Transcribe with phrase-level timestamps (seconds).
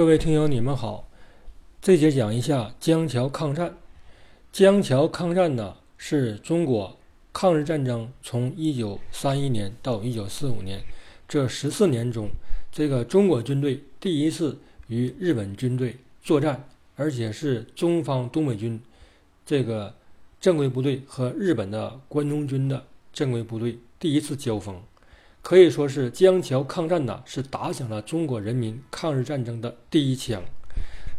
[0.00, 1.06] 各位听友，你们好。
[1.82, 3.76] 这节讲一下江桥抗战。
[4.50, 6.96] 江桥抗战呢，是中国
[7.34, 10.82] 抗日战争从1931年到1945年
[11.28, 12.30] 这十四年中，
[12.72, 18.80] 这个中国军队第一次与日本军队作战，而且是中方东北军
[19.44, 19.94] 这个
[20.40, 24.80] 正规部队和日本的关东军的正规部队第一次交锋。
[25.42, 30.42] 可以说是江桥抗战呢，是打响了中国人民抗日战争的第一枪，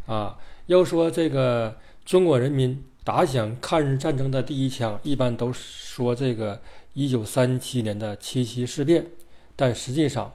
[0.06, 6.62] 啊，要说这个中国人民打响抗日战争的第一枪，一般都说这个
[6.94, 9.08] 一九三七年的七七事变，
[9.56, 10.32] 但实际上，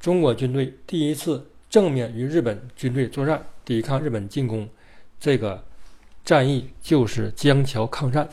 [0.00, 4.68] 中国军队第一次正面与日本军队作战，抵抗日本进攻，
[5.20, 5.62] 这个
[6.24, 8.28] 战役就是江桥抗战。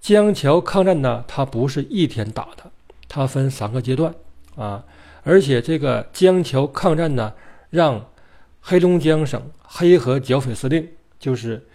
[0.00, 2.70] 江桥抗战呢，它不是一天打的。
[3.08, 4.14] 它分三个阶段
[4.56, 4.84] 啊，
[5.22, 7.32] 而且这个江桥抗战呢，
[7.70, 8.06] 让
[8.60, 11.66] 黑龙江省黑河剿匪司令，就是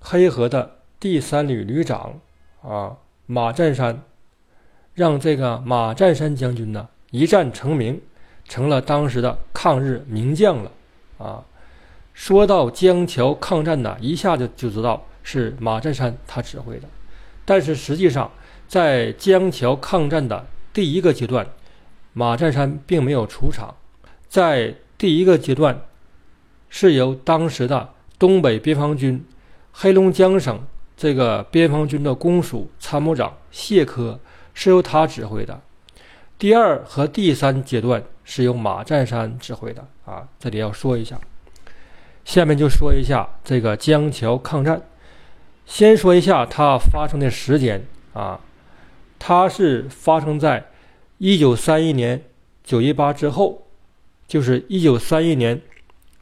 [0.00, 2.18] 黑河的第三旅旅长
[2.62, 4.02] 啊马占山，
[4.94, 8.00] 让这个马占山将军呢一战成名，
[8.48, 10.70] 成了当时的抗日名将了
[11.18, 11.44] 啊。
[12.12, 16.88] 说到江桥抗战呢，一下子就知道是马占山他指挥的，
[17.44, 18.30] 但是实际上
[18.66, 21.46] 在江桥抗战的第一个阶段，
[22.12, 23.76] 马占山并没有出场。
[24.28, 25.80] 在第一个阶段，
[26.68, 29.24] 是由当时的东北边防军、
[29.70, 34.18] 黑龙江省这个边防军的公署参谋长谢科
[34.52, 35.60] 是由他指挥的。
[36.36, 39.86] 第二和第三阶段是由马占山指挥的。
[40.04, 41.20] 啊，这里要说一下。
[42.24, 44.82] 下面就说一下这个江桥抗战。
[45.66, 48.40] 先说一下它发生的时间啊。
[49.26, 50.66] 它是发生在
[51.16, 52.22] 一九三一年
[52.62, 53.66] 九一八之后，
[54.28, 55.62] 就是一九三一年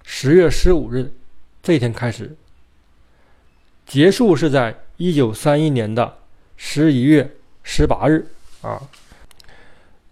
[0.04, 1.12] 十月十五日
[1.60, 2.36] 这天开始，
[3.84, 6.18] 结束是在一九三一年的
[6.56, 7.28] 十一月
[7.64, 8.24] 十八日
[8.60, 8.80] 啊。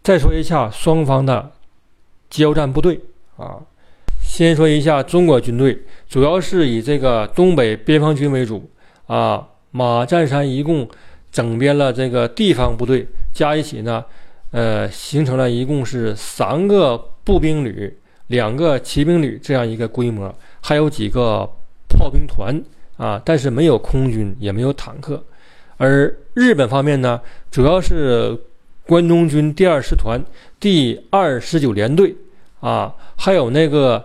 [0.03, 1.53] 再说一下双方的
[2.29, 3.01] 交战部队
[3.37, 3.63] 啊，
[4.21, 8.69] 先说一下中国军队，主要是以这个东北边防军为主
[9.07, 10.91] 啊，马占山一共。
[11.33, 14.05] 整编了这个地方部队，加一起呢，
[14.51, 17.97] 呃，形成了一共是三个步兵旅、
[18.27, 21.49] 两个骑兵旅这样一个规模，还有几个
[21.89, 22.61] 炮兵团
[22.97, 25.23] 啊，但是没有空军，也没有坦克。
[25.77, 27.21] 而日本方面呢，
[27.51, 28.37] 主要是
[28.85, 30.21] 关东军第二师团
[30.59, 32.15] 第二十九联队
[32.59, 34.05] 啊，还有那个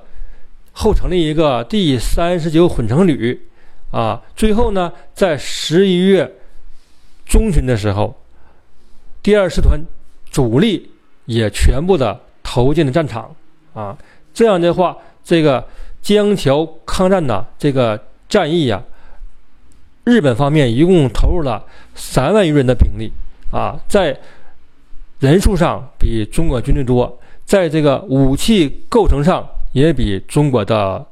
[0.73, 3.41] 后成立一个第三十九混成旅
[3.89, 6.31] 啊，最后呢，在十一月。
[7.25, 8.15] 中旬的时候，
[9.21, 9.79] 第二师团
[10.31, 10.91] 主力
[11.25, 13.35] 也全部的投进了战场
[13.73, 13.97] 啊。
[14.33, 15.67] 这样的话，这个
[16.01, 17.99] 江桥抗战呐，这个
[18.29, 18.83] 战役呀，
[20.03, 21.65] 日本方面一共投入了
[21.95, 23.11] 三万余人的兵力
[23.51, 24.17] 啊，在
[25.19, 31.03] 人数上比中国军队多，在这个武器构成上也比中国的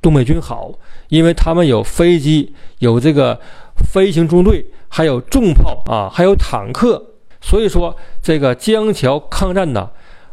[0.00, 0.72] 东北军好，
[1.08, 3.38] 因为他们有飞机，有这个
[3.92, 4.64] 飞行中队。
[4.96, 7.10] 还有重炮啊，还有坦克，
[7.42, 9.90] 所以说这个江桥抗战呢，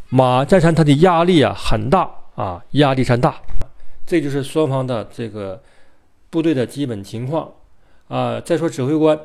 [0.08, 3.36] 马占山他的压力啊很大啊，压力山大。
[4.06, 5.62] 这就是双方的这个
[6.30, 7.52] 部队的基本情况
[8.08, 8.40] 啊。
[8.40, 9.20] 再说指挥官，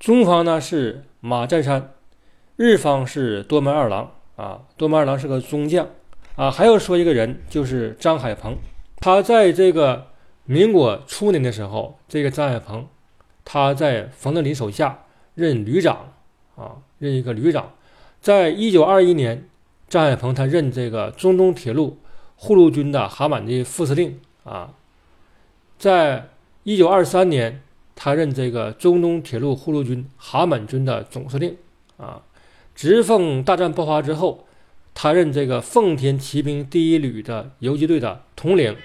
[0.00, 1.90] 中方呢是马占山，
[2.56, 5.86] 日方是多门二郎啊，多门二郎是个中将
[6.36, 6.50] 啊。
[6.50, 8.56] 还要说一个人，就是张海鹏，
[9.00, 10.06] 他在这个
[10.46, 12.88] 民国初年的时候，这个张海鹏。
[13.50, 16.12] 他在冯德林手下任旅长，
[16.54, 17.72] 啊，任一个旅长。
[18.20, 19.48] 在一九二一年，
[19.88, 21.96] 张海鹏他任这个中东铁路
[22.36, 24.74] 护路军的哈满的副司令，啊，
[25.78, 26.28] 在
[26.64, 27.62] 一九二三年，
[27.96, 31.56] 他任这个中东铁路护路军哈满军的总司令，
[31.96, 32.20] 啊，
[32.74, 34.44] 直奉大战爆发之后，
[34.92, 38.76] 他任这个奉天骑兵第一旅的游击队的统领。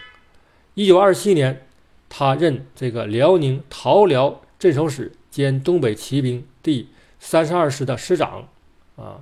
[0.76, 1.66] 一九二七年，
[2.08, 4.40] 他任这个辽宁桃辽。
[4.64, 6.88] 镇守使兼东北骑兵第
[7.20, 8.48] 三十二师的师长，
[8.96, 9.20] 啊，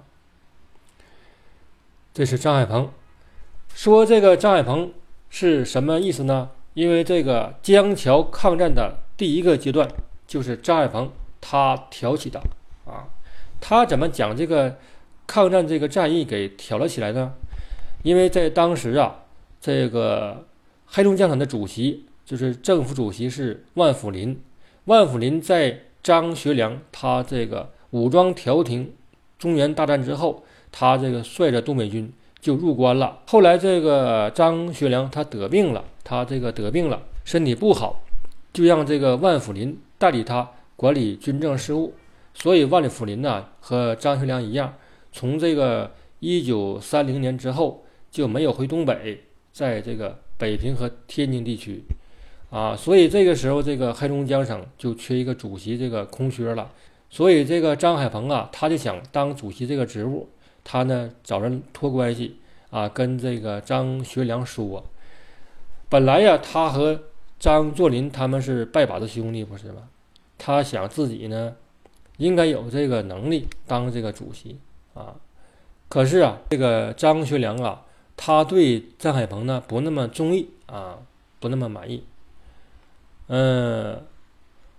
[2.14, 2.92] 这是张海鹏。
[3.74, 4.94] 说这个张海鹏
[5.32, 6.52] 是什么意思呢？
[6.76, 9.92] 因为这个江桥抗战的第一个阶段
[10.28, 11.12] 就是张海鹏
[11.42, 12.40] 他挑起的
[12.86, 13.10] 啊。
[13.60, 14.78] 他怎么讲这个
[15.26, 17.34] 抗战这个战役给挑了起来呢？
[18.04, 19.24] 因为在当时啊，
[19.60, 20.46] 这个
[20.86, 24.40] 黑龙江省的主席就是政府主席是万福林。
[24.86, 28.92] 万福林在张学良他这个武装调停
[29.38, 33.20] 中原大战之后，他这个率着东北军就入关了。
[33.28, 38.02] 后来这个张学良他得病了，他这个得病了，身体不好，
[38.52, 41.94] 就让这个万福林代理他管理军政事务。
[42.34, 44.74] 所以万里福林呢和张学良一样，
[45.12, 51.84] 从这个一九三零年之后就没有回东北，在这个北平和天津地区，
[52.52, 56.72] 啊，所以这个时候这个黑龙江省就缺一个主席，这个空缺了。
[57.10, 60.30] 所以这个张海鹏啊，他就想当主席这个职务，
[60.64, 62.38] 他呢找人托关系
[62.70, 64.84] 啊，跟这个张学良说，
[65.90, 67.02] 本来呀，他和
[67.40, 69.90] 张作霖他们是拜把子兄弟，不是吗？
[70.38, 71.56] 他想自己呢。
[72.18, 74.60] 应该有这个能力当这个主席
[74.94, 75.16] 啊，
[75.90, 77.84] 可是啊，这个张学良啊，
[78.16, 81.00] 他对张海鹏呢不那么中意啊，
[81.40, 82.04] 不那么满意。
[83.34, 84.04] 嗯，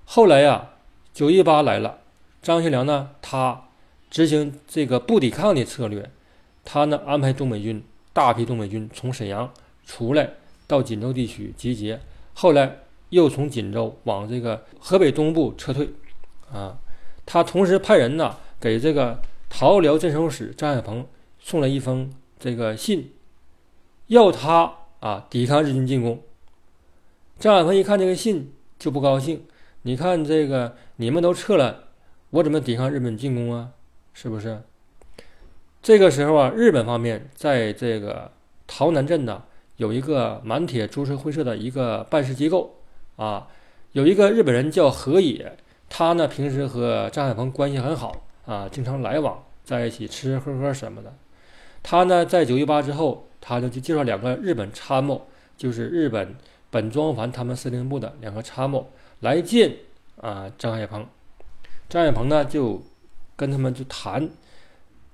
[0.05, 0.73] 后来呀，
[1.15, 2.01] 九一八来了，
[2.43, 3.63] 张学良呢，他
[4.11, 6.11] 执行这个不抵抗的策略，
[6.63, 7.83] 他呢安排东北军
[8.13, 9.51] 大批东北军从沈阳
[9.87, 10.35] 出来
[10.67, 11.99] 到锦州地区集结，
[12.35, 15.89] 后来又从锦州往这个河北东部撤退
[16.53, 16.77] 啊。
[17.25, 21.07] 他同时派人呢，给这个桃辽镇守使张海鹏
[21.41, 23.15] 送了一封这个信，
[24.09, 26.23] 要他啊抵抗日军进攻。
[27.43, 29.45] 张海鹏一看这个信就不高兴，
[29.83, 31.87] 你看这个你们都撤了，
[32.31, 33.71] 我怎么抵抗日本进攻啊？
[34.13, 34.63] 是不是？
[35.83, 38.31] 这个时候啊，日本方面在这个
[38.69, 39.43] 桃南镇呢，
[39.77, 42.77] 有一个满铁株式会社的一个办事机构
[43.17, 43.49] 啊，
[43.91, 45.57] 有一个日本人叫河野。
[45.89, 51.13] 他呢，平时和张海鹏关系很好啊，经常来往在一起吃吃喝喝什么的。
[51.83, 56.37] 他呢，在九一八之后，他就去介绍两个日本参谋，就是日本
[56.73, 58.91] 本庄繁他们司令部的两个参谋
[59.21, 59.77] 来见
[60.17, 61.07] 啊张海鹏。
[61.89, 62.83] 张海鹏呢，就
[63.37, 64.31] 跟他们就谈，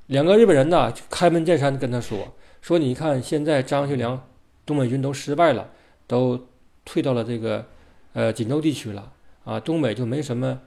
[0.07, 4.27] 两个日本人呢，就开门见山跟他说：“说你看，现在张学良
[4.65, 5.69] 东北军都失败了，
[6.07, 6.47] 都
[6.85, 7.67] 退到了这个
[8.13, 9.13] 呃锦州地区了
[9.45, 10.61] 啊，东北就没什么。”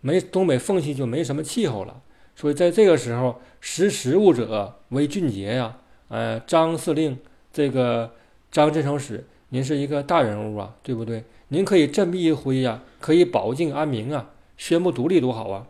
[0.00, 2.00] 没东北缝隙就没什么气候了，
[2.36, 5.76] 所以在这个时候，识时务者为俊杰呀。
[6.06, 7.18] 呃，张司令，
[7.52, 8.14] 这个
[8.50, 11.24] 张镇守使，您是一个大人物啊，对不对？
[11.48, 15.66] 您可以振臂一挥呀，可以保境安民啊，宣布独立多好啊！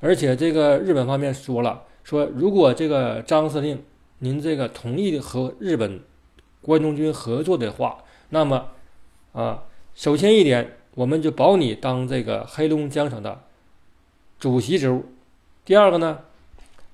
[0.00, 3.82] 而且这个日本方面说了，说如果这个张司令
[4.18, 6.00] 您这个同意和日本
[6.62, 8.68] 关东军合作的话，那么
[9.32, 9.62] 啊，
[9.94, 10.74] 首先一点。
[10.94, 13.42] 我们就保你当这个黑龙江省的
[14.40, 15.04] 主席职务。
[15.64, 16.18] 第二个呢，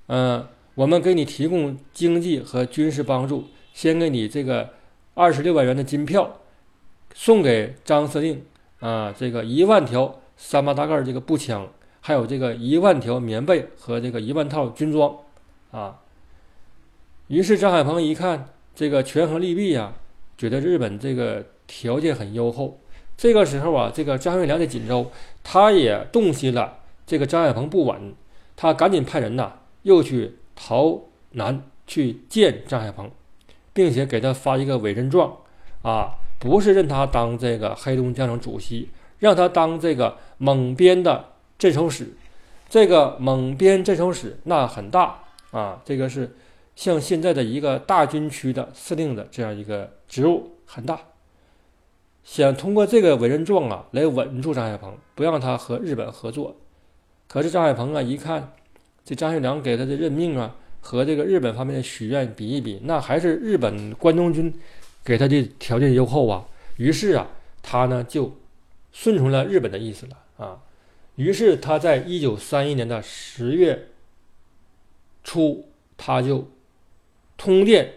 [0.05, 4.69] 嗯，我们给你提供经济和军事帮助，先给你这个
[5.15, 6.41] 二十六万元的金票，
[7.13, 8.43] 送给张司令
[8.79, 11.67] 啊，这个一万条三八大盖这个步枪，
[12.01, 15.15] 还有这个一万条棉被和这个一万套军装
[15.71, 16.01] 啊。
[17.27, 19.93] 于是张海鹏一看这个权衡利弊呀，
[20.37, 22.77] 觉得日本这个条件很优厚。
[23.17, 25.09] 这个时候啊，这个张学良在锦州，
[25.41, 28.13] 他也洞悉了这个张海鹏不稳，
[28.57, 29.53] 他赶紧派人呐，
[29.83, 30.99] 又去逃
[31.31, 33.09] 南去见张海鹏，
[33.75, 35.35] 并且给他发一个委任状，
[35.81, 38.89] 啊，不是任他当这个黑龙江省主席，
[39.19, 41.25] 让他当这个蒙边的
[41.59, 42.15] 镇守使。
[42.69, 45.19] 这个蒙边镇守使那很大
[45.51, 46.37] 啊，这个是
[46.75, 50.97] 像现在的一个大军区的司令的这样一个职务，很大。
[52.23, 56.55] 想通过这个委任状啊，来稳住张海鹏，不让他和日本合作。
[57.27, 58.53] 可是张海鹏啊，一看
[59.03, 60.55] 这张学良给他的任命啊，
[60.85, 64.53] 和这个日本方面的许愿比一比，那还是日本关东军
[65.03, 66.45] 给他的条件优厚啊。
[66.77, 67.27] 于是啊，
[67.63, 68.37] 他呢就
[68.91, 70.61] 顺从了日本的意思了啊。
[71.15, 73.87] 于是他在一九三一年的十月
[75.23, 76.47] 初，他就
[77.35, 77.93] 通电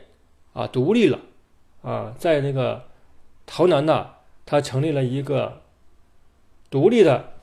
[0.54, 1.20] 啊，独立了
[1.82, 2.86] 啊，在那个
[3.44, 4.14] 桃南呐。
[4.50, 5.60] 他成立了一个
[6.70, 7.34] 独立的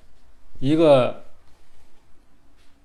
[0.58, 1.24] 一个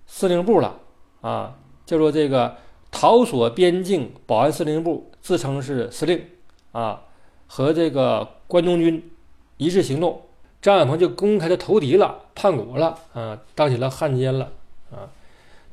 [0.07, 0.79] 司令部了
[1.23, 1.57] 啊，
[1.91, 2.55] 叫做这个
[2.93, 6.25] 桃所边境保安司令部，自称是司令
[6.71, 7.03] 啊，
[7.49, 9.11] 和这个关东军
[9.57, 10.23] 一致行动。
[10.63, 14.53] 张海鹏就公开的投敌了，叛国了啊，当起了汉奸了
[14.93, 15.11] 啊。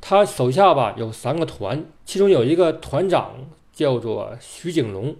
[0.00, 3.34] 他手下吧有三个团，其中有一个团长
[3.72, 5.14] 叫做徐景龙。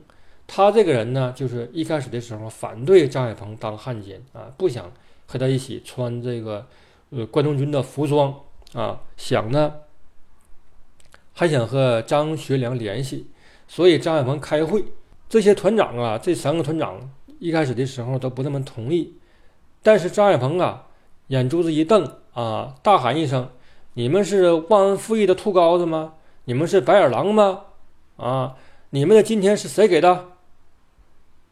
[0.48, 4.90] 他这个人呢，就是一开始的时候反对张海鹏当汉奸啊，不想
[5.28, 6.66] 和他一起穿这个
[7.10, 8.34] 呃关东军的服装
[8.72, 9.72] 啊，想呢
[11.38, 13.28] 还想和张学良联系，
[13.68, 14.84] 所以张海鹏开会，
[15.28, 16.98] 这些团长啊，这三个团长
[17.38, 19.14] 一开始的时候都不那么同意，
[19.80, 20.86] 但是张海鹏啊，
[21.28, 23.48] 眼珠子一瞪啊，大喊一声
[23.94, 26.14] ：“你们是忘恩负义的兔羔子吗？
[26.46, 27.60] 你们是白眼狼吗？”
[28.18, 28.56] 啊，
[28.90, 30.24] 你们的今天是谁给的？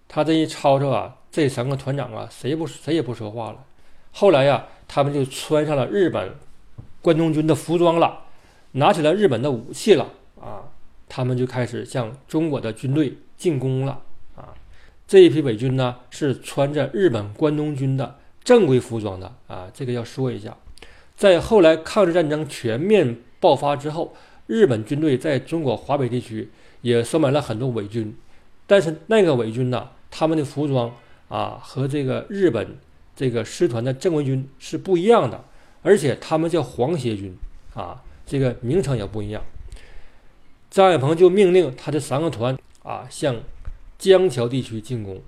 [0.08, 3.64] 他这一吵吵啊，这三个团长啊，谁不谁也不说话了。
[4.10, 6.34] 后来呀，他们就穿上了日本
[7.00, 8.24] 关东军的服装了，
[8.76, 10.68] 拿起了日本的武器了啊，
[11.08, 14.02] 他们就开始向中国的军队进攻了
[14.34, 14.52] 啊。
[15.06, 20.56] 这一批伪军呢，是穿着日本关东军的正规服装的啊，这个要说一下。
[21.16, 24.14] 在后来抗日战争全面爆发之后，
[24.46, 26.50] 日本军队在中国华北地区
[26.82, 28.14] 也收买了很多伪军，
[28.66, 29.90] 但是那个伪军呢？
[30.10, 30.94] 他们的服装
[31.28, 32.76] 啊，和这个日本
[33.14, 35.44] 这个师团的正规军是不一样的，
[35.82, 37.36] 而且他们叫皇协军
[37.74, 39.42] 啊，这个名称也不一样。
[40.68, 43.36] 张爱鹏就命令他的三个团啊，向
[43.96, 45.22] 江桥地区进攻。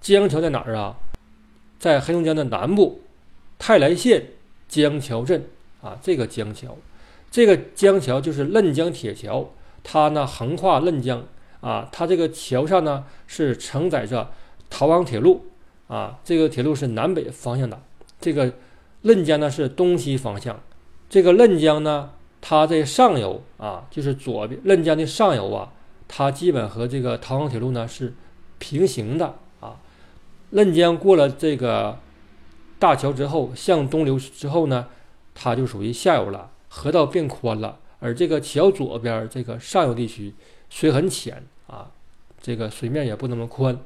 [0.00, 0.98] 江桥在哪儿啊？
[1.78, 3.00] 在黑龙江的南部，
[3.58, 4.26] 泰来县
[4.68, 5.46] 江桥镇
[5.80, 5.98] 啊。
[6.00, 6.76] 这个江桥，
[7.30, 9.50] 这个江桥就是嫩江铁桥，
[9.82, 11.24] 它呢横跨嫩江。
[11.60, 14.32] 啊，它这个桥上呢是承载着
[14.68, 15.46] 逃亡铁路，
[15.86, 17.80] 啊，这个铁路是南北方向的。
[18.20, 18.52] 这个
[19.02, 20.60] 嫩江呢是东西方向。
[21.08, 22.10] 这个嫩江呢，
[22.42, 25.72] 它在上游啊，就是左边嫩江的上游啊，
[26.06, 28.12] 它基本和这个逃亡铁路呢是
[28.58, 29.80] 平行的啊。
[30.50, 31.98] 嫩江过了这个
[32.78, 34.88] 大桥之后，向东流之后呢，
[35.34, 37.78] 它就属于下游了，河道变宽了。
[38.00, 40.34] 而这个桥左边这个上游地区
[40.68, 41.42] 水很浅。
[41.68, 41.90] 啊，
[42.38, 43.78] 这个水面也不那么宽，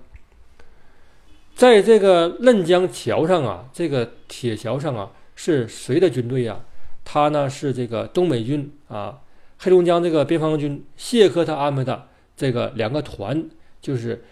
[1.54, 6.58] 在这个嫩江桥上啊，这个铁桥上啊，是谁的军队呀？
[7.06, 9.20] 他呢是这个东北军啊，
[9.56, 13.48] 黑龙江这个边防军谢科他安排的这个两个团，
[13.80, 14.22] 就是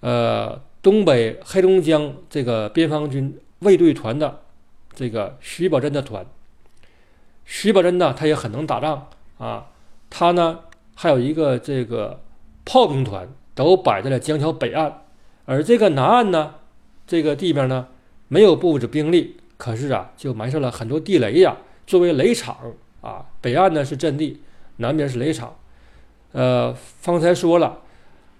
[0.00, 4.40] 呃东北黑龙江这个边防军卫队团的
[4.92, 6.24] 这个徐宝珍的团。
[7.44, 9.66] 徐宝珍呢，他也很能打仗啊，
[10.08, 10.60] 他呢
[10.96, 12.20] 还有一个这个。
[12.66, 14.90] 炮兵团都摆在了江桥北岸，
[15.44, 16.54] 而这个南岸呢，
[17.06, 17.88] 这个地方呢
[18.28, 22.56] 没有布置兵力，可是啊，就埋设了很多地雷呀，作为雷场
[23.00, 23.24] 啊。
[23.40, 24.40] 北岸呢是阵地，
[24.76, 25.54] 南边是雷场。
[26.32, 27.78] 呃，方才说了，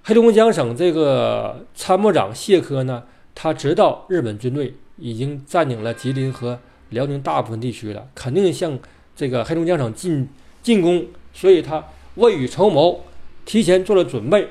[0.03, 6.59] 黑龙江省这个参谋长谢科呢，他知道日本军队已经占领了吉林和
[6.91, 8.79] 辽宁大部分地区了，肯定向
[9.15, 10.29] 这个黑龙江省进
[10.63, 11.85] 进攻，所以他
[12.17, 13.01] 未雨绸缪。
[13.47, 14.49] 提前做了准备，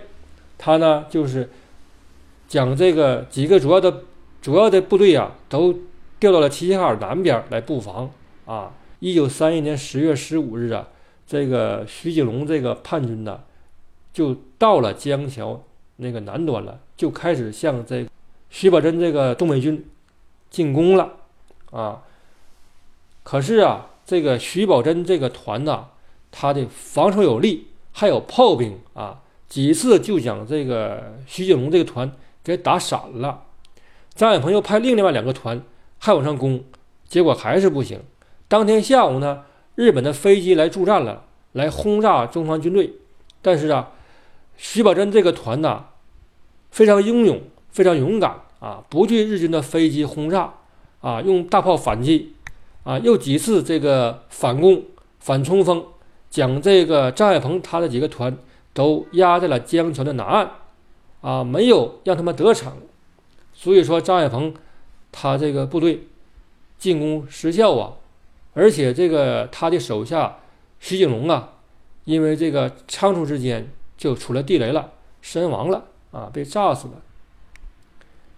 [0.56, 1.50] 他呢就是
[2.48, 4.04] 将这个几个主要的
[4.40, 5.74] 主要的部队啊，都
[6.20, 8.12] 调到了齐齐哈尔南边来布防
[8.46, 8.72] 啊。
[9.04, 10.88] 一九三一年十月十五日啊，
[11.28, 13.42] 这个徐景龙这个叛军呢，
[14.14, 15.62] 就到了江桥
[15.98, 18.08] 那个南端了，就开始向这
[18.50, 19.86] 徐宝珍这个东北军
[20.50, 21.18] 进攻了
[21.72, 22.04] 啊。
[23.24, 25.88] 可是啊，这个徐宝珍这个团呐，
[26.32, 27.68] 他的防守有力。
[27.96, 32.10] 还有炮兵啊，几次就将这个徐景龙这个团
[32.42, 33.44] 给打散了。
[34.16, 35.62] 张爱鹏又派另外两个团
[36.00, 36.64] 还往上攻，
[37.06, 38.00] 结果还是不行。
[38.54, 42.94] 当天下午呢，日本的飞机来助战了，来轰炸中方军队。
[43.42, 43.94] 但是啊，
[44.56, 45.86] 徐宝珍这个团呐，
[46.70, 47.42] 非常英勇，
[47.72, 50.54] 非常勇敢啊，不惧日军的飞机轰炸
[51.02, 52.36] 啊，用大炮反击
[52.84, 54.84] 啊，又几次这个反攻、
[55.20, 55.84] 反冲锋。
[56.30, 58.38] 将这个张海鹏他的几个团
[58.72, 60.52] 都压在了江桥的南岸，
[61.22, 62.72] 啊，没有让他们得逞，
[63.52, 64.54] 所以说张海鹏
[65.12, 66.04] 他这个部队
[66.78, 67.94] 进攻失效啊，
[68.54, 70.38] 而且这个他的手下
[70.80, 71.54] 徐景龙啊，
[72.06, 74.92] 因为这个仓促之间就出了地雷了，
[75.22, 76.94] 身亡了啊，被炸死了。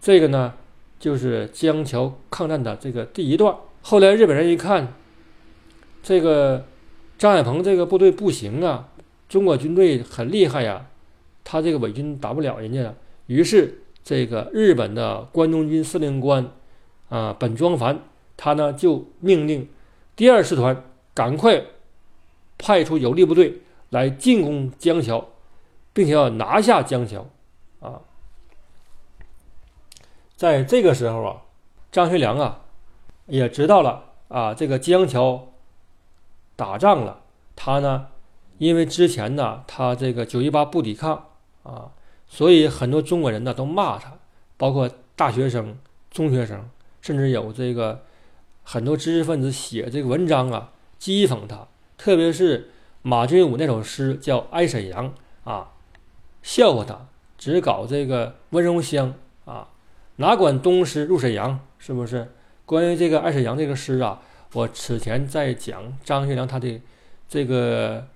[0.02, 0.54] 这个呢，
[1.00, 3.56] 就是江桥抗战的这个第一段。
[3.82, 4.94] 后来日本人一看，
[6.02, 6.66] 这个。
[7.18, 8.90] 张海鹏这个部队不行啊，
[9.30, 10.86] 中国军队很厉害呀，
[11.46, 12.94] 他这个伪军打不了人家。
[13.28, 16.46] 于是，这个日本的关东军司令官
[17.08, 18.02] 啊本庄繁，
[18.36, 19.66] 他呢就命令
[20.16, 21.64] 第二师团赶快
[22.58, 25.28] 派出有力部队来进攻江桥，
[25.94, 27.28] 并且要拿下江桥
[27.80, 28.02] 啊。
[30.36, 31.42] 在这个时候啊，
[31.92, 32.62] 张学良啊
[33.28, 35.50] 也知道了啊，这个江桥。
[36.58, 37.20] 打仗了，
[37.54, 38.08] 他呢，
[38.60, 41.26] 因为之前呢，他这个九一八不抵抗
[41.64, 41.92] 啊，
[42.30, 44.14] 所以很多中国人呢都骂他，
[44.56, 45.78] 包括大学生、
[46.10, 46.70] 中学生，
[47.02, 48.06] 甚至有这个
[48.66, 51.68] 很多知识分子写这个文章啊，讥讽他。
[51.98, 52.72] 特别是
[53.04, 55.14] 马君武那首诗叫《爱沈阳》
[55.50, 55.72] 啊，
[56.44, 57.08] 笑话他，
[57.38, 59.14] 只搞这个温柔乡
[59.46, 59.70] 啊，
[60.18, 62.34] 哪管东施入沈阳，是不是？
[62.66, 64.22] 关于这个《爱沈阳》这个诗啊。
[64.54, 66.82] 我此前在讲张学良他的
[67.28, 68.08] 这个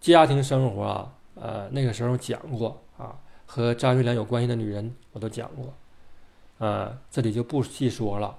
[0.00, 5.74] 家庭生活啊，呃，那个时候讲过啊，和张学良有关系的女人我都讲过，
[6.58, 8.36] 呃，这里就不细说了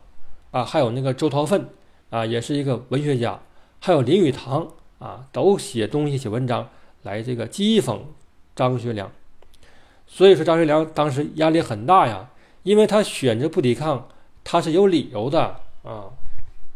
[0.51, 0.63] 啊。
[0.63, 1.69] 还有那个周桃奋
[2.09, 3.39] 啊，也是一个文学家，
[3.79, 4.67] 还有林语堂
[4.99, 6.69] 啊，都写东西、写文章
[7.03, 7.99] 来这个讥讽
[8.55, 9.11] 张学良。
[10.05, 12.29] 所以说，张学良当时压力很大呀，
[12.63, 14.09] 因为他选择不抵抗，
[14.43, 16.11] 他是有理由的啊。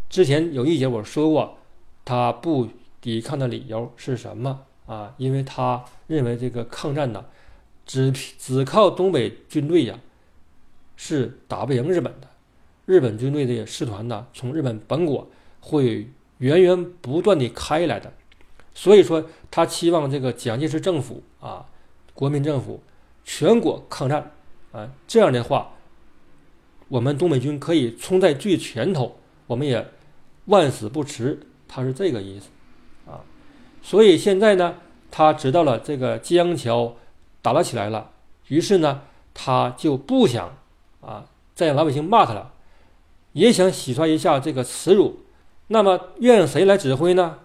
[0.10, 1.58] 之前有一节我说过，
[2.05, 2.70] 他不
[3.01, 4.62] 抵抗的理由是什么？
[4.86, 7.25] 啊，因为他认为这个抗战呢，
[7.86, 10.00] 只只靠东北军队呀，
[10.96, 12.27] 是打不赢日本的。
[12.86, 15.27] 日本军队的师团呢，从日本本国
[15.60, 18.12] 会源源不断的开来的。
[18.74, 21.65] 所以说，他期望这个蒋介石政府啊，
[22.13, 22.84] 国民政府
[23.24, 24.32] 全国抗战
[24.72, 25.74] 啊，这样的话，
[26.89, 29.88] 我们东北军可以冲在最前头，我们也
[30.46, 31.39] 万死不辞。
[31.68, 32.50] 他是这个意思。
[33.10, 33.22] 啊
[33.82, 34.75] 所以现在呢，
[35.10, 36.96] 他知道了这个江桥
[37.42, 38.12] 打了起来了，
[38.48, 40.58] 于是呢，他就不想
[41.01, 42.51] 啊再让老百姓骂他了，
[43.36, 45.20] 也想洗刷一下这个耻辱。
[45.68, 47.39] 那么，愿谁来指挥呢？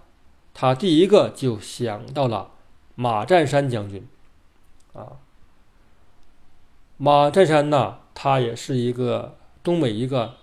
[0.53, 2.51] 他第一个就想到了
[2.95, 4.07] 马占山将军
[4.93, 5.19] 啊。
[6.95, 10.35] 马占山呢，他也是一个东北一个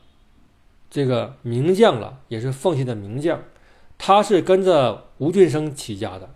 [0.91, 3.41] 这个名将了，也是奉系的名将。
[3.97, 6.31] 他是跟着吴俊升起家的，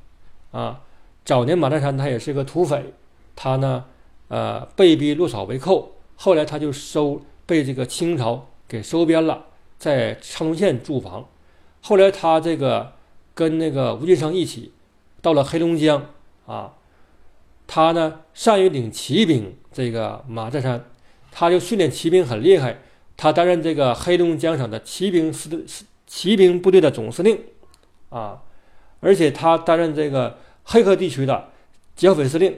[0.52, 0.80] 啊，
[1.24, 2.94] 早年马占山他也是个土匪，
[3.36, 3.84] 他呢，
[4.28, 9.46] 呃，被逼落草为寇，后来他就收被这个清朝给收编了，
[9.78, 11.28] 在昌东县驻防，
[11.80, 12.92] 后来他这个
[13.34, 14.72] 跟那个吴俊升一起
[15.20, 16.06] 到了黑龙江，
[16.46, 16.74] 啊，
[17.66, 20.84] 他呢善于领骑兵，这个马占山，
[21.30, 22.78] 他就训练骑兵很厉害，
[23.16, 25.64] 他担任这个黑龙江省的骑兵司
[26.06, 27.38] 骑兵部队的总司令。
[28.10, 28.42] 啊，
[29.00, 31.48] 而且他担任这个黑河地区的
[31.96, 32.54] 剿匪司令，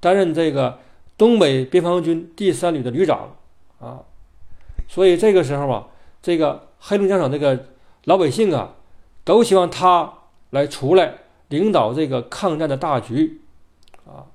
[0.00, 0.78] 担任这个
[1.16, 3.34] 东北边防军第三旅的旅长
[3.80, 4.02] 啊，
[4.92, 5.86] 所以这个时候啊，
[6.20, 7.66] 这个黑龙江省这个
[8.04, 8.74] 老百姓啊，
[9.24, 10.12] 都希望他
[10.50, 11.14] 来出来
[11.48, 13.40] 领导这个抗战的大局
[14.04, 14.28] 啊。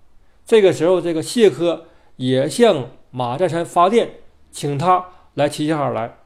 [0.47, 4.15] 这个时候，这个谢科也向马占山发电，
[4.49, 6.17] 请他来齐齐哈尔来，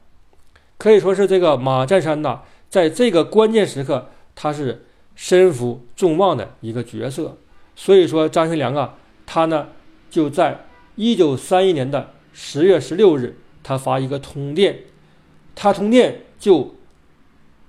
[0.78, 2.40] 可以说是这个马占山呐，
[2.70, 4.08] 在这个关键时刻。
[4.34, 7.36] 他是身负众望的一个角色，
[7.76, 8.94] 所以说张学良啊，
[9.26, 9.68] 他呢
[10.08, 10.64] 就在
[10.96, 14.80] 一九三一年的十月十六日，他发一个通电，
[15.54, 16.74] 他通电就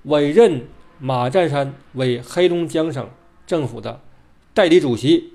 [0.04, 0.68] 委任
[1.00, 3.10] 马占山为黑龙江省
[3.46, 4.02] 政府的
[4.54, 5.34] 代理主席，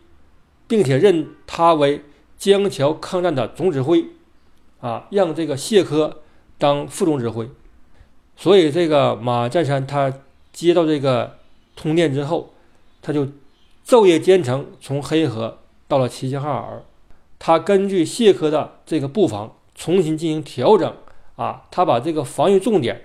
[0.67, 2.03] 并且任他为
[2.37, 4.05] 江桥抗战的总指挥，
[4.81, 6.23] 啊，让这个谢科
[6.59, 7.49] 当副总指挥，
[8.37, 10.13] 所以这个马占山他。
[10.51, 11.39] 接到这个
[11.77, 12.53] 通电之后，
[13.01, 13.29] 他就
[13.87, 16.83] 昼夜兼程，从黑河到了齐齐哈尔。
[17.39, 20.93] 他根据谢科的这个布防重新进行调整
[21.37, 23.05] 啊，他把这个防御重点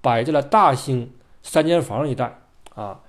[0.00, 1.10] 摆在了大兴
[1.42, 2.38] 三间房一带
[2.74, 3.00] 啊。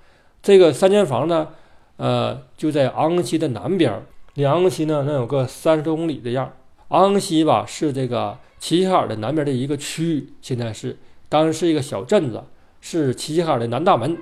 [0.42, 1.48] 这个三间房呢，
[1.96, 6.52] 呃，就在昂西的南边，离昂西呢能有个三十多公里的样。
[6.88, 12.42] 昂西吧是这个齐齐哈尔的南边的一个区域，现在是当时是一个小镇子。
[12.78, 14.16] 是齐齐哈尔的南大门，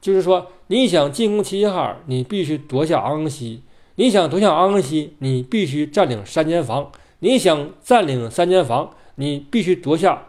[0.00, 3.60] 就是说，你想进攻齐齐哈尔，你必须夺下昂西；
[3.96, 10.26] 你想夺下昂西，你必须占领三间房；你想占领三间房，你必须夺下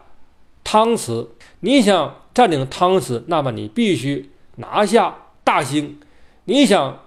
[0.64, 1.28] 汤池；
[1.60, 5.96] 你想占领汤池，那么你必须拿下大兴；
[6.44, 7.00] 你想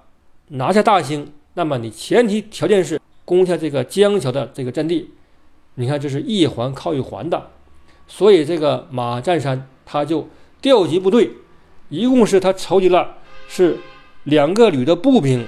[0.49, 5.11] 拿下大兴，那么你前提条件是攻下这个江桥的这个阵地。
[5.75, 7.51] 你看，这是一环靠一环的，
[8.07, 10.27] 所以这个马占山他就。
[10.61, 11.31] 调集部队，
[11.89, 13.17] 一共是他筹集了
[13.47, 13.79] 是
[14.25, 15.43] 两个旅的步兵，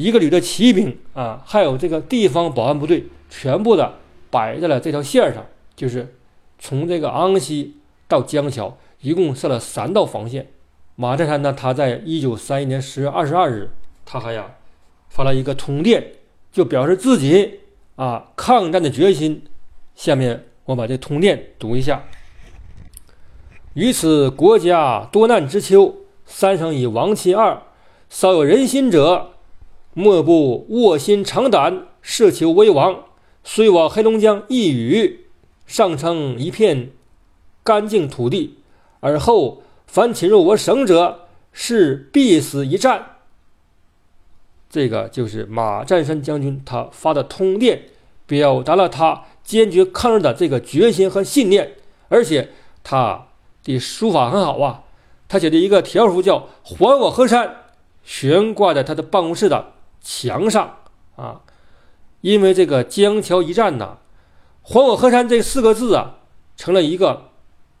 [0.00, 3.96] 一个旅的骑兵啊，还有这个地方保安部队，全部的
[4.30, 5.44] 摆在了这条线上，
[5.76, 6.14] 就是
[6.58, 7.76] 从这个昂西
[8.08, 10.46] 到江桥，一共设了三道防线。
[10.96, 13.72] 马占山呢，他在一九三一年十月二十二日，
[14.06, 14.46] 他还呀
[15.10, 16.12] 发了一个通电，
[16.50, 17.60] 就表示自己
[17.96, 19.44] 啊抗战的决心。
[19.94, 22.04] 下面我把这通电读一下。
[23.74, 27.62] 于此国家多难之秋，三省已亡其二，
[28.08, 29.32] 稍有人心者，
[29.94, 33.04] 莫不卧薪尝胆，奢求为王。
[33.42, 35.26] 虽我黑龙江一隅，
[35.66, 36.90] 尚称一片
[37.62, 38.58] 干净土地，
[39.00, 43.16] 而后凡侵入我省者，是必死一战。
[44.68, 47.84] 这个就是马占山将军他发的通电，
[48.26, 51.72] 表达了他坚决抗日的这个决心和信念，
[52.08, 52.50] 而且
[52.82, 53.26] 他。
[53.62, 54.84] 的书法很好啊，
[55.28, 57.56] 他写的一个条幅叫“还我河山”，
[58.02, 60.76] 悬挂在他的办公室的墙上
[61.16, 61.42] 啊，
[62.22, 63.98] 因为这个江桥一战呐
[64.62, 66.20] ，“还我河山”这四个字啊，
[66.56, 67.30] 成了一个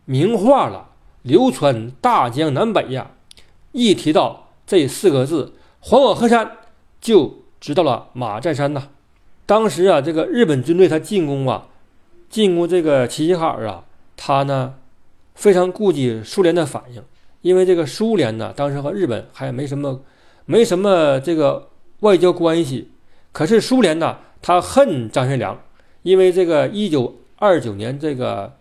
[0.04, 0.90] 名画了，
[1.22, 3.12] 流传大江南北呀。
[3.72, 6.58] 一提到这四个字，“还我河山”，
[7.00, 8.88] 就知道了马占山呐。
[9.46, 11.68] 当时啊，这个日本军队他进攻啊，
[12.28, 13.84] 进攻这个齐齐哈尔啊，
[14.16, 14.74] 他呢
[15.34, 17.02] 非常顾忌苏联的反应，
[17.40, 20.00] 因为这个苏联呢，当时和日本还没什么。
[20.46, 21.68] 没什么这个
[22.00, 22.90] 外交关系，
[23.32, 25.60] 可是苏联呢，他恨张学良，
[26.02, 28.56] 因为这个一九二九年这个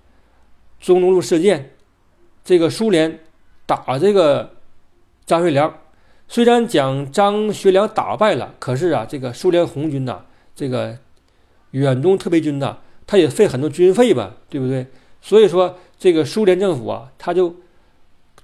[0.79, 1.71] 中东路事件，
[2.43, 3.19] 这个苏联
[3.65, 4.55] 打这个
[5.25, 5.73] 张学良，
[6.27, 10.25] 虽然将张学良打败了，可是啊，这个苏联红军呐，
[10.55, 10.97] 这个
[11.71, 14.87] 远东特别军呐，他也费很多军费吧，对不对？
[15.21, 17.55] 所以说，这个苏联政府啊，他就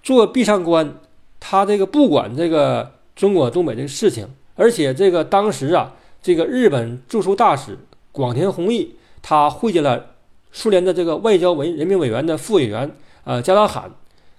[0.01, 0.95] 做闭上关，
[1.39, 2.93] 他这个不管这个。
[3.15, 7.77] 中国东北这个事情，而且这个当时啊，这个日本驻苏大使
[8.11, 10.15] 广田弘毅，他会见了
[10.51, 12.91] 苏联的这个外交委人民委员的副委员
[13.25, 13.91] 呃加拉罕，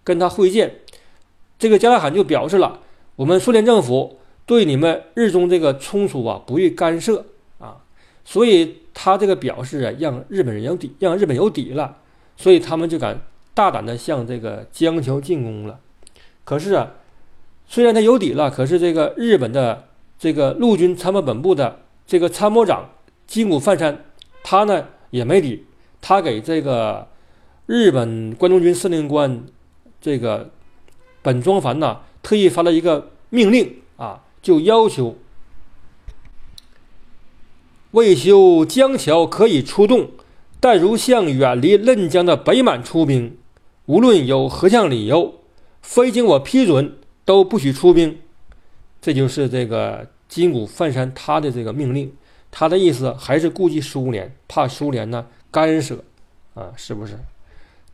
[0.03, 0.77] 跟他会见，
[1.59, 2.81] 这个加拉罕就表示了，
[3.17, 7.27] 我们苏联政府对你们日中这个冲突啊不予干涉
[7.59, 7.77] 啊，
[8.25, 11.99] 所以他这个表示啊，让日本人有底，让日本有底了，
[12.37, 13.21] 所以他们就敢
[13.53, 15.79] 大胆的向这个江桥进攻了，
[16.45, 16.93] 可是啊。
[17.69, 19.86] 虽然他有底了，可是这个日本的
[20.19, 22.91] 这个陆军参谋本部的这个参谋长
[23.27, 24.05] 金谷范山，
[24.43, 25.65] 他呢也没底。
[26.01, 27.09] 他给这个
[27.67, 29.45] 日本关东军司令官
[30.01, 30.51] 这个
[31.23, 35.17] 本庄繁呢，特意发了一个命令啊，就要求
[37.93, 40.11] 未修江桥可以出动，
[40.61, 43.37] 但如向远离嫩江的北满出兵，
[43.87, 45.41] 无论有何项理由，
[45.83, 46.97] 非经我批准。
[47.27, 48.19] 都不许出兵，
[49.07, 52.13] 这就是这个金谷范山他的这个命令。
[52.51, 56.03] 他的意思还是顾及苏联，怕苏联呢干涉
[56.55, 57.17] 啊，是不是？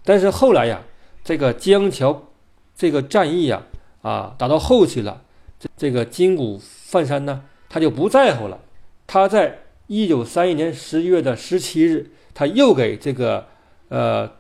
[0.07, 0.81] 但是后来呀，
[1.22, 2.29] 这个江桥
[2.75, 3.61] 这个战役呀，
[4.01, 5.20] 啊，打到后期了，
[5.61, 8.59] 这这个金谷范山呢，他就不在乎了。
[9.07, 13.48] 他在一九三一年十一月的十七日，他又给这个
[13.90, 14.31] 呃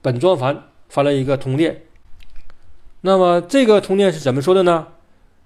[0.00, 1.82] 本庄繁发了一个通电。
[3.00, 4.86] 那么这个通电是怎么说的呢？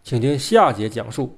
[0.09, 1.38] 请听下节讲述。